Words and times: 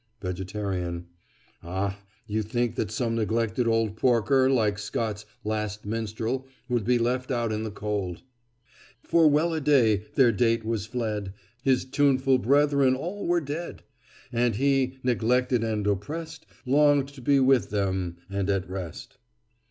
VEGETARIAN: 0.23 1.05
Ah, 1.61 1.99
you 2.25 2.41
think 2.41 2.73
that 2.73 2.89
some 2.89 3.13
neglected 3.13 3.67
old 3.67 3.95
porker, 3.97 4.49
like 4.49 4.79
Scott's 4.79 5.27
"Last 5.43 5.85
Minstrel," 5.85 6.47
would 6.67 6.85
be 6.85 6.97
left 6.97 7.29
out 7.29 7.51
in 7.51 7.61
the 7.61 7.69
cold. 7.69 8.23
"For, 9.03 9.27
well 9.29 9.53
a 9.53 9.61
day! 9.61 10.07
their 10.15 10.31
date 10.31 10.65
was 10.65 10.87
fled, 10.87 11.35
His 11.61 11.85
tuneful 11.85 12.39
brethren 12.39 12.95
all 12.95 13.27
were 13.27 13.41
dead; 13.41 13.83
And 14.31 14.55
he, 14.55 14.97
neglected 15.03 15.63
and 15.63 15.85
oppressed, 15.85 16.47
Longed 16.65 17.09
to 17.09 17.21
be 17.21 17.39
with 17.39 17.69
them 17.69 18.17
and 18.27 18.49
at 18.49 18.67
rest." 18.67 19.19